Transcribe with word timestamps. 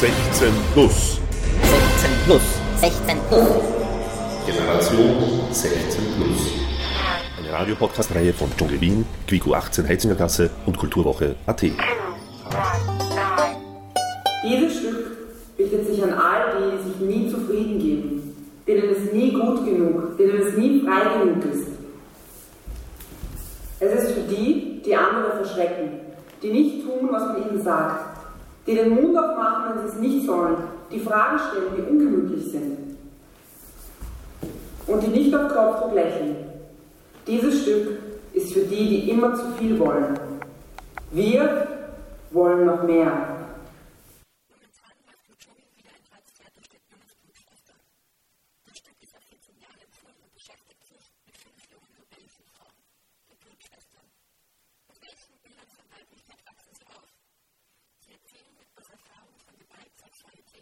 16 0.00 0.48
plus. 0.72 1.20
16 1.60 2.10
plus. 2.24 2.40
16 2.80 3.18
plus. 3.28 3.48
Generation 4.46 5.52
16 5.52 6.00
plus. 6.16 6.40
Eine 7.38 7.52
Radiopodcast-Reihe 7.52 8.32
von 8.32 8.48
Dschungel 8.56 8.80
Wien, 8.80 9.04
Quico 9.26 9.52
18 9.52 9.86
Heizingergasse 9.86 10.48
und 10.64 10.78
Kulturwoche 10.78 11.36
AT. 11.44 11.60
Dieses 14.42 14.78
Stück 14.78 15.18
richtet 15.58 15.86
sich 15.86 16.02
an 16.02 16.14
all 16.14 16.56
die, 16.56 16.78
die 16.78 16.82
sich 16.88 17.00
nie 17.00 17.30
zufrieden 17.30 17.78
geben, 17.78 18.36
denen 18.66 18.88
es 18.88 19.12
nie 19.12 19.32
gut 19.32 19.66
genug, 19.66 20.16
denen 20.16 20.40
es 20.40 20.56
nie 20.56 20.80
frei 20.80 21.18
genug 21.18 21.44
ist. 21.44 21.66
Es 23.80 24.02
ist 24.02 24.12
für 24.12 24.22
die, 24.34 24.80
die 24.82 24.96
andere 24.96 25.44
verschrecken, 25.44 26.00
die 26.42 26.52
nicht 26.52 26.86
tun, 26.86 27.06
was 27.10 27.24
man 27.24 27.50
ihnen 27.50 27.62
sagt, 27.62 28.09
die 28.66 28.74
den 28.74 28.90
Mund 28.90 29.16
aufmachen, 29.16 29.74
wenn 29.74 29.82
sie 29.82 29.94
es 29.94 30.00
nicht 30.00 30.26
sollen, 30.26 30.56
die 30.90 31.00
Fragen 31.00 31.38
stellen, 31.38 31.72
die 31.76 31.90
ungemütlich 31.90 32.50
sind 32.50 32.96
und 34.86 35.02
die 35.02 35.08
nicht 35.08 35.34
auf 35.34 35.52
Knopfdruck 35.52 35.94
lächeln. 35.94 36.36
Dieses 37.26 37.62
Stück 37.62 37.98
ist 38.32 38.52
für 38.52 38.60
die, 38.60 38.88
die 38.88 39.10
immer 39.10 39.34
zu 39.34 39.52
viel 39.58 39.78
wollen. 39.78 40.18
Wir 41.12 41.66
wollen 42.30 42.66
noch 42.66 42.82
mehr. 42.82 43.40
Ich 60.32 60.60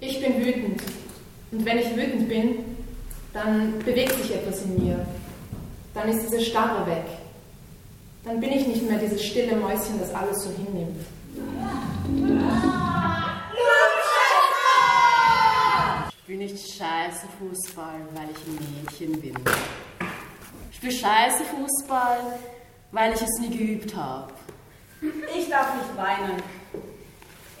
bin 0.00 0.44
wütend. 0.44 0.82
Und 1.52 1.64
wenn 1.64 1.78
ich 1.78 1.96
wütend 1.96 2.28
bin, 2.28 2.76
dann 3.32 3.78
bewegt 3.80 4.12
sich 4.12 4.34
etwas 4.34 4.62
in 4.62 4.84
mir. 4.84 5.06
Dann 5.94 6.08
ist 6.08 6.22
diese 6.24 6.40
Starre 6.40 6.86
weg. 6.86 7.04
Dann 8.24 8.40
bin 8.40 8.52
ich 8.52 8.66
nicht 8.66 8.88
mehr 8.88 8.98
dieses 8.98 9.24
stille 9.24 9.56
Mäuschen, 9.56 10.00
das 10.00 10.12
alles 10.12 10.42
so 10.42 10.50
hinnimmt. 10.50 11.00
Ich 16.08 16.22
spiele 16.22 16.38
nicht 16.38 16.76
scheiße 16.76 17.26
Fußball, 17.38 18.00
weil 18.14 18.28
ich 18.30 18.46
ein 18.46 18.58
Mädchen 18.82 19.20
bin. 19.20 19.34
Ich 20.70 20.76
spiele 20.76 20.92
scheiße 20.92 21.44
Fußball, 21.44 22.18
weil 22.90 23.14
ich 23.14 23.22
es 23.22 23.38
nie 23.40 23.56
geübt 23.56 23.94
habe. 23.94 24.32
Ich 25.38 25.48
darf 25.48 25.74
nicht 25.74 25.96
weinen. 25.96 26.42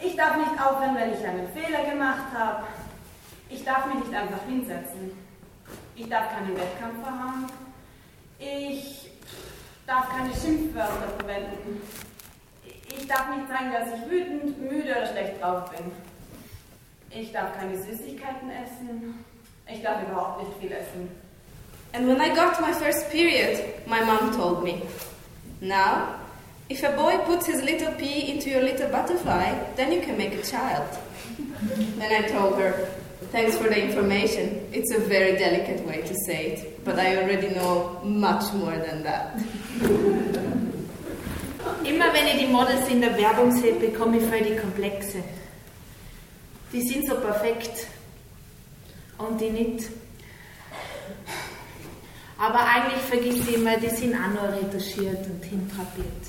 Ich 0.06 0.14
darf 0.14 0.36
nicht 0.36 0.52
aufhören, 0.52 0.94
wenn 0.94 1.12
ich 1.12 1.26
einen 1.26 1.48
Fehler 1.48 1.84
gemacht 1.90 2.32
habe. 2.32 2.64
Ich 3.50 3.64
darf 3.64 3.86
mich 3.86 4.04
nicht 4.04 4.14
einfach 4.14 4.42
hinsetzen. 4.48 5.10
Ich 5.96 6.08
darf 6.08 6.30
keinen 6.30 6.56
Wettkampf 6.56 7.04
haben. 7.04 7.46
Ich 8.38 9.10
darf 9.86 10.08
keine 10.10 10.32
Schimpfwörter 10.34 11.08
verwenden. 11.18 11.80
Ich 12.88 13.06
darf 13.08 13.28
nicht 13.34 13.48
sagen, 13.48 13.72
dass 13.72 13.88
ich 13.98 14.10
wütend, 14.10 14.60
müde 14.60 14.92
oder 14.92 15.06
schlecht 15.06 15.42
drauf 15.42 15.70
bin. 15.70 15.90
Ich 17.10 17.32
darf 17.32 17.56
keine 17.58 17.76
Süßigkeiten 17.76 18.50
essen. 18.50 19.24
Ich 19.68 19.82
darf 19.82 20.02
überhaupt 20.02 20.42
nicht 20.42 20.58
viel 20.60 20.72
essen. 20.72 21.10
And 21.92 22.06
when 22.06 22.20
I 22.20 22.28
got 22.34 22.60
my 22.60 22.72
first 22.72 23.10
period, 23.10 23.58
my 23.86 24.04
mom 24.04 24.30
told 24.36 24.62
me, 24.62 24.82
now, 25.60 26.14
if 26.68 26.82
a 26.82 26.90
boy 26.96 27.18
puts 27.24 27.46
his 27.46 27.62
little 27.62 27.92
pea 27.94 28.32
into 28.32 28.50
your 28.50 28.62
little 28.62 28.88
butterfly, 28.90 29.54
then 29.76 29.92
you 29.92 30.00
can 30.00 30.16
make 30.18 30.34
a 30.34 30.42
child. 30.42 30.88
then 31.98 32.24
I 32.24 32.26
told 32.26 32.58
her, 32.58 32.88
thanks 33.30 33.56
for 33.56 33.68
the 33.68 33.82
information. 33.82 34.68
It's 34.72 34.92
a 34.92 35.00
very 35.00 35.36
delicate 35.36 35.86
way 35.86 36.02
to 36.02 36.14
say 36.26 36.52
it, 36.52 36.84
but 36.84 36.98
I 36.98 37.16
already 37.16 37.54
know 37.54 38.00
much 38.04 38.52
more 38.54 38.76
than 38.76 39.02
that. 39.04 39.38
Immer 41.84 42.12
wenn 42.12 42.26
ich 42.26 42.38
die 42.40 42.52
Models 42.52 42.88
in 42.88 43.00
der 43.00 43.16
Werbung 43.16 43.52
sehe, 43.52 43.74
bekomme 43.74 44.18
ich 44.18 44.24
voll 44.24 44.56
Komplexe. 44.60 45.22
Die 46.72 46.82
sind 46.82 47.06
so 47.06 47.14
perfekt 47.14 47.86
und 49.18 49.40
die 49.40 49.50
nicht. 49.50 49.88
Aber 52.38 52.58
eigentlich 52.58 53.00
vergisst 53.02 53.48
ich 53.48 53.54
immer, 53.54 53.76
die 53.76 53.88
sind 53.88 54.14
auch 54.14 54.28
nur 54.28 54.52
retuschiert 54.52 55.26
und 55.26 55.44
hintrapiert. 55.44 56.26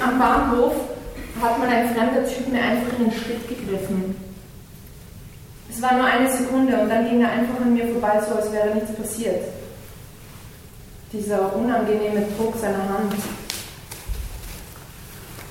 Am 0.00 0.18
Bahnhof 0.18 0.74
hat 1.40 1.58
mal 1.58 1.68
ein 1.68 1.94
fremder 1.94 2.26
Typ 2.26 2.48
mir 2.48 2.62
einfach 2.62 2.98
in 2.98 3.10
den 3.10 3.12
Schritt 3.12 3.48
gegriffen. 3.48 4.16
Es 5.70 5.82
war 5.82 5.94
nur 5.94 6.04
eine 6.04 6.30
Sekunde 6.30 6.78
und 6.78 6.88
dann 6.88 7.08
ging 7.08 7.20
er 7.22 7.32
einfach 7.32 7.60
an 7.60 7.74
mir 7.74 7.88
vorbei, 7.88 8.20
so 8.26 8.36
als 8.36 8.52
wäre 8.52 8.74
nichts 8.74 8.94
passiert. 8.94 9.44
Dieser 11.12 11.54
unangenehme 11.56 12.26
Druck 12.36 12.56
seiner 12.56 12.88
Hand 12.88 13.14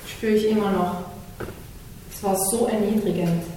spüre 0.06 0.32
ich 0.32 0.48
immer 0.48 0.70
noch. 0.70 0.96
Es 2.10 2.22
war 2.22 2.36
so 2.36 2.66
erniedrigend. 2.66 3.53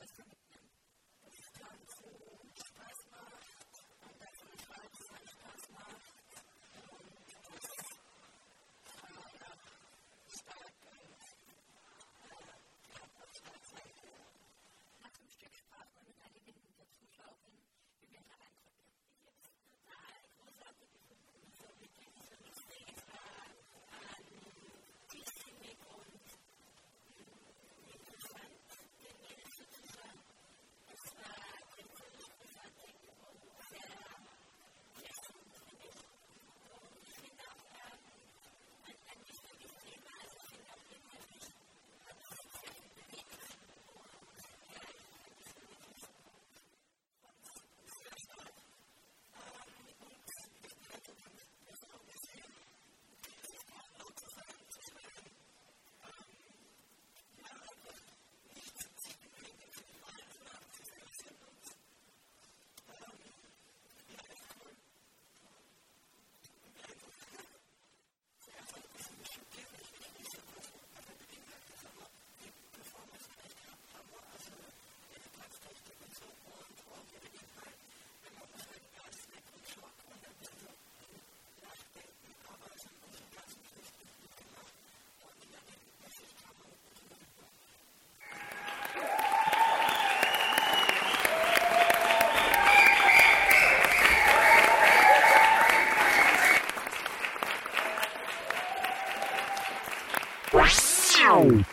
was 0.00 0.10
from 0.10 0.37